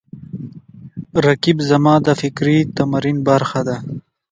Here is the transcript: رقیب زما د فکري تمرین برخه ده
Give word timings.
رقیب 1.25 1.57
زما 1.69 1.93
د 2.05 2.07
فکري 2.21 2.57
تمرین 2.77 3.17
برخه 3.29 3.61
ده 3.67 3.75